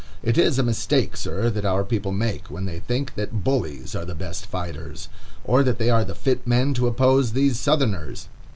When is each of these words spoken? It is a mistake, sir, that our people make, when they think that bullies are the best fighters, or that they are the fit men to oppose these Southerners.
It 0.23 0.35
is 0.35 0.57
a 0.57 0.63
mistake, 0.63 1.15
sir, 1.15 1.51
that 1.51 1.63
our 1.63 1.83
people 1.83 2.11
make, 2.11 2.49
when 2.49 2.65
they 2.65 2.79
think 2.79 3.13
that 3.13 3.43
bullies 3.43 3.93
are 3.93 4.03
the 4.03 4.15
best 4.15 4.47
fighters, 4.47 5.09
or 5.43 5.61
that 5.61 5.77
they 5.77 5.91
are 5.91 6.03
the 6.03 6.15
fit 6.15 6.47
men 6.47 6.73
to 6.73 6.87
oppose 6.87 7.33
these 7.33 7.59
Southerners. 7.59 8.27